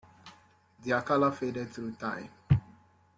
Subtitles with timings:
[0.79, 2.31] Their color faded through time.